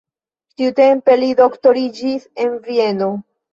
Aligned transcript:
Tiutempe 0.61 1.17
li 1.25 1.29
doktoriĝis 1.43 2.27
en 2.47 2.59
Vieno. 2.73 3.15